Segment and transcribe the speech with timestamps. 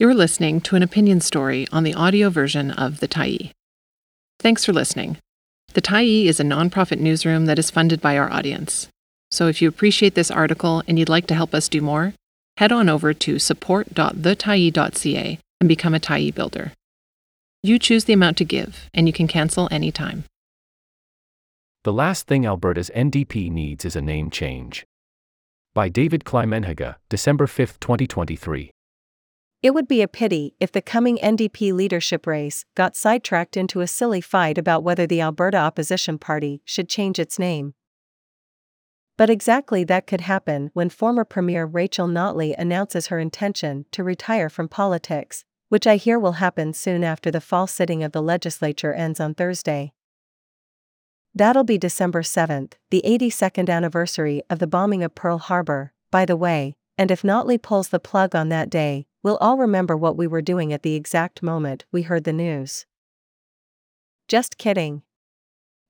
[0.00, 3.50] You're listening to an opinion story on the audio version of The Tyee.
[4.38, 5.18] Thanks for listening.
[5.74, 8.88] The Tyee is a nonprofit newsroom that is funded by our audience.
[9.30, 12.14] So if you appreciate this article and you'd like to help us do more,
[12.56, 16.72] head on over to support.thetyee.ca and become a Tyee builder.
[17.62, 20.24] You choose the amount to give, and you can cancel anytime.
[21.84, 24.86] The last thing Alberta's NDP needs is a name change.
[25.74, 28.70] By David Climenhaga, December 5, 2023.
[29.62, 33.86] It would be a pity if the coming NDP leadership race got sidetracked into a
[33.86, 37.74] silly fight about whether the Alberta Opposition Party should change its name.
[39.18, 44.48] But exactly that could happen when former Premier Rachel Notley announces her intention to retire
[44.48, 48.94] from politics, which I hear will happen soon after the fall sitting of the legislature
[48.94, 49.92] ends on Thursday.
[51.34, 56.34] That'll be December 7th, the 82nd anniversary of the bombing of Pearl Harbor, by the
[56.34, 60.26] way, and if Notley pulls the plug on that day, we'll all remember what we
[60.26, 62.86] were doing at the exact moment we heard the news.
[64.28, 65.02] Just kidding.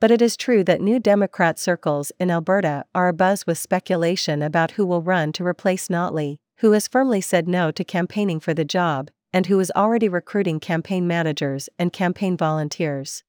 [0.00, 4.72] But it is true that new Democrat circles in Alberta are abuzz with speculation about
[4.72, 8.64] who will run to replace Notley, who has firmly said no to campaigning for the
[8.64, 13.24] job, and who is already recruiting campaign managers and campaign volunteers.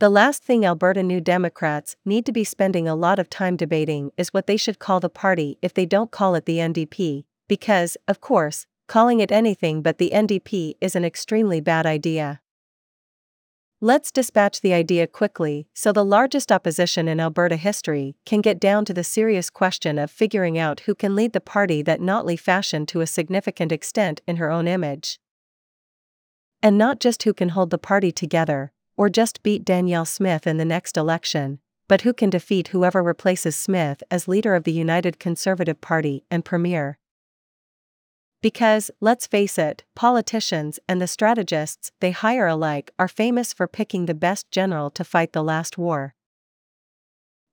[0.00, 4.12] The last thing Alberta New Democrats need to be spending a lot of time debating
[4.16, 7.96] is what they should call the party if they don't call it the NDP, because,
[8.06, 12.40] of course, calling it anything but the NDP is an extremely bad idea.
[13.80, 18.84] Let's dispatch the idea quickly so the largest opposition in Alberta history can get down
[18.86, 22.88] to the serious question of figuring out who can lead the party that Notley fashioned
[22.88, 25.20] to a significant extent in her own image.
[26.60, 30.56] And not just who can hold the party together, or just beat Danielle Smith in
[30.56, 35.20] the next election, but who can defeat whoever replaces Smith as leader of the United
[35.20, 36.98] Conservative Party and Premier.
[38.40, 44.06] Because, let's face it, politicians and the strategists they hire alike are famous for picking
[44.06, 46.14] the best general to fight the last war.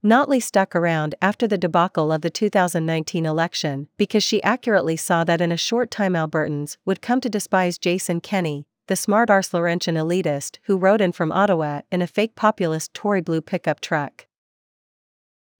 [0.06, 5.42] Notley stuck around after the debacle of the 2019 election because she accurately saw that
[5.42, 9.96] in a short time Albertans would come to despise Jason Kenney, the smart arse Laurentian
[9.96, 14.28] elitist who rode in from Ottawa in a fake populist Tory blue pickup truck.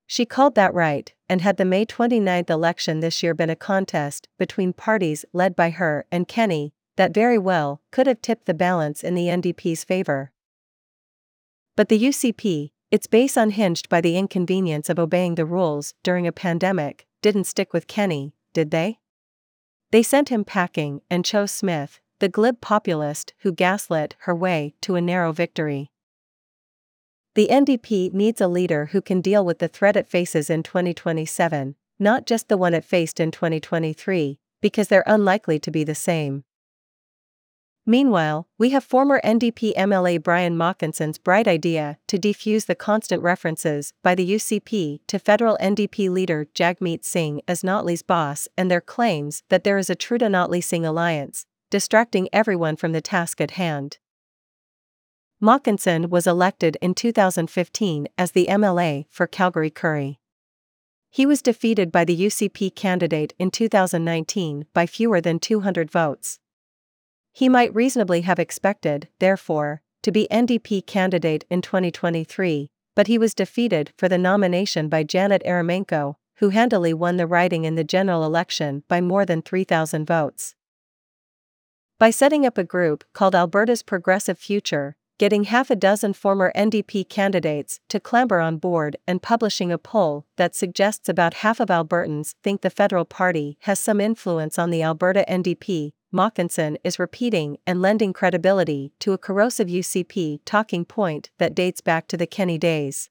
[0.06, 4.28] She called that right, and had the May 29 election this year been a contest
[4.38, 9.04] between parties led by her and Kenney, that very well could have tipped the balance
[9.04, 10.32] in the NDP's favor.
[11.76, 16.32] But the UCP, its base unhinged by the inconvenience of obeying the rules during a
[16.32, 19.00] pandemic, didn't stick with Kenney, did they?
[19.92, 24.96] They sent him packing and chose Smith, the glib populist who gaslit her way to
[24.96, 25.92] a narrow victory.
[27.36, 31.76] The NDP needs a leader who can deal with the threat it faces in 2027,
[32.00, 36.46] not just the one it faced in 2023, because they're unlikely to be the same.
[37.86, 43.92] Meanwhile, we have former NDP MLA Brian Malkinson's bright idea to defuse the constant references
[44.02, 49.44] by the UCP to federal NDP leader Jagmeet Singh as Notley's boss and their claims
[49.50, 53.98] that there is a Trudeau Notley Singh alliance, distracting everyone from the task at hand.
[55.42, 60.20] Malkinson was elected in 2015 as the MLA for Calgary Currie.
[61.10, 66.40] He was defeated by the UCP candidate in 2019 by fewer than 200 votes.
[67.34, 73.34] He might reasonably have expected, therefore, to be NDP candidate in 2023, but he was
[73.34, 78.24] defeated for the nomination by Janet Eremenko, who handily won the riding in the general
[78.24, 80.56] election by more than 3,000 votes.
[81.98, 87.08] By setting up a group called Alberta's Progressive Future, getting half a dozen former NDP
[87.08, 92.36] candidates to clamber on board and publishing a poll that suggests about half of Albertans
[92.44, 97.82] think the federal party has some influence on the Alberta NDP, Malkinson is repeating and
[97.82, 103.10] lending credibility to a corrosive UCP talking point that dates back to the Kenney days.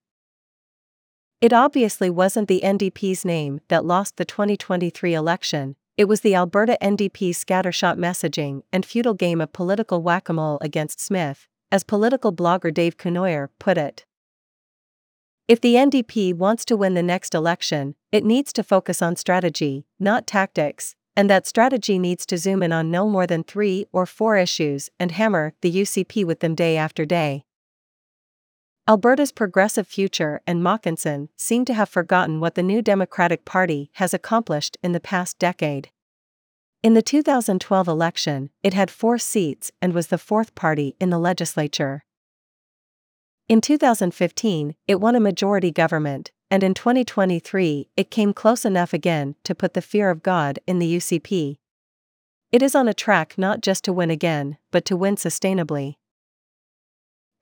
[1.41, 6.77] It obviously wasn't the NDP's name that lost the 2023 election, it was the Alberta
[6.83, 12.33] NDP's scattershot messaging and futile game of political whack a mole against Smith, as political
[12.33, 14.07] blogger Dave Cournoyer put it.
[15.49, 19.85] If the NDP wants to win the next election, it needs to focus on strategy,
[19.99, 24.07] not tactics, and that strategy needs to zoom in on no more than three or
[24.07, 27.45] four issues and hammer the UCP with them day after day.
[28.87, 34.15] Alberta's progressive future and Malkinson seem to have forgotten what the new Democratic Party has
[34.15, 35.91] accomplished in the past decade.
[36.85, 41.19] In the 2012 election, it had four seats and was the fourth party in the
[41.19, 42.05] legislature.
[43.49, 49.35] In 2015, it won a majority government, and in 2023, it came close enough again
[49.45, 51.57] to put the fear of God in the UCP.
[52.53, 55.95] It is on a track not just to win again, but to win sustainably.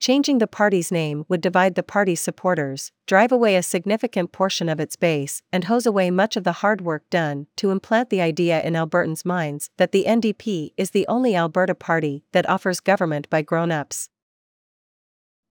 [0.03, 4.81] Changing the party's name would divide the party's supporters, drive away a significant portion of
[4.81, 8.61] its base, and hose away much of the hard work done to implant the idea
[8.63, 13.41] in Albertans' minds that the NDP is the only Alberta party that offers government by
[13.41, 14.09] grown ups.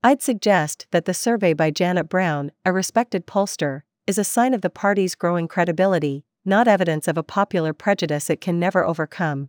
[0.04, 4.60] I'd suggest that the survey by Janet Brown, a respected pollster, is a sign of
[4.60, 9.48] the party's growing credibility, not evidence of a popular prejudice it can never overcome.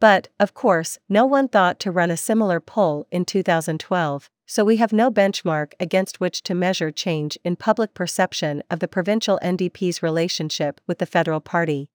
[0.00, 4.76] But, of course, no one thought to run a similar poll in 2012, so we
[4.76, 10.02] have no benchmark against which to measure change in public perception of the provincial NDP's
[10.02, 11.90] relationship with the federal party.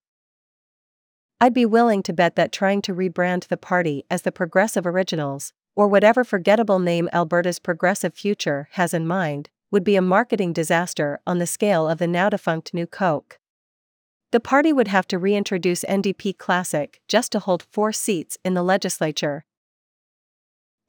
[1.39, 5.53] I'd be willing to bet that trying to rebrand the party as the Progressive Originals,
[5.75, 11.19] or whatever forgettable name Alberta's progressive future has in mind, would be a marketing disaster
[11.25, 13.39] on the scale of the now defunct New Coke.
[14.33, 18.63] The party would have to reintroduce NDP Classic just to hold four seats in the
[18.63, 19.45] legislature.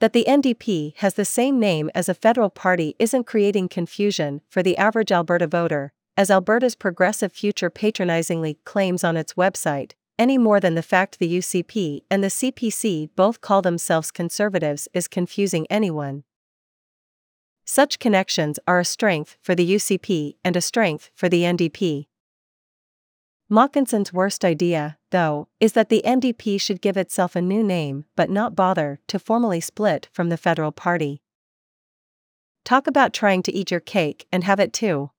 [0.00, 4.62] That the NDP has the same name as a federal party isn't creating confusion for
[4.62, 10.58] the average Alberta voter, as Alberta's Progressive Future patronizingly claims on its website, any more
[10.58, 16.24] than the fact the UCP and the CPC both call themselves conservatives is confusing anyone.
[17.66, 22.06] Such connections are a strength for the UCP and a strength for the NDP.
[23.50, 28.30] Malkinson's worst idea, though, is that the NDP should give itself a new name but
[28.30, 31.20] not bother to formally split from the federal party.
[32.64, 35.10] Talk about trying to eat your cake and have it too.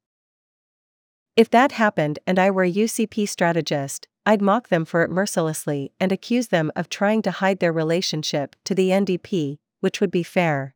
[1.36, 5.92] If that happened and I were a UCP strategist, I'd mock them for it mercilessly
[6.00, 10.24] and accuse them of trying to hide their relationship to the NDP, which would be
[10.24, 10.74] fair.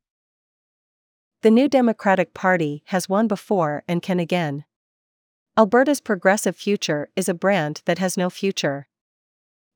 [1.41, 4.65] The New Democratic Party has won before and can again.
[5.59, 8.87] Alberta's progressive future is a brand that has no future.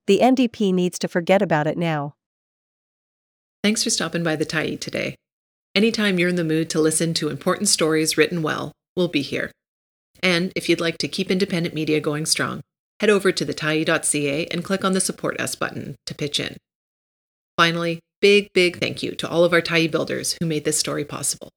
[0.07, 2.15] The NDP needs to forget about it now.
[3.62, 5.18] Thanks for stopping by the Tyee today.
[5.75, 9.51] Anytime you're in the mood to listen to important stories written well, we'll be here.
[10.21, 12.62] And if you'd like to keep independent media going strong,
[13.01, 16.56] head over to thetyee.ca and click on the Support Us button to pitch in.
[17.57, 21.03] Finally, big, big thank you to all of our Tyee builders who made this story
[21.03, 21.50] possible.